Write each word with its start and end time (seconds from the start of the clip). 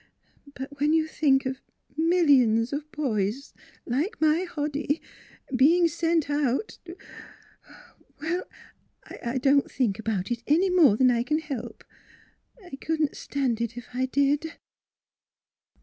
But 0.59 0.79
when 0.79 0.93
you 0.93 1.05
think 1.05 1.45
of 1.45 1.61
millions 1.95 2.73
of 2.73 2.91
boys, 2.91 3.53
like 3.85 4.19
my 4.19 4.45
Hoddy, 4.49 4.99
being 5.55 5.87
sent 5.87 6.27
out 6.27 6.79
to 6.85 6.97
Well, 8.19 8.45
I 9.03 9.37
don't 9.37 9.69
think 9.69 9.99
about 9.99 10.31
it 10.31 10.41
any 10.47 10.71
more 10.71 10.97
than 10.97 11.11
I 11.11 11.21
can 11.21 11.37
help. 11.37 11.83
I 12.65 12.77
couldn't 12.77 13.15
stand 13.15 13.61
it, 13.61 13.77
if 13.77 13.89
I 13.93 14.07
did." 14.07 14.57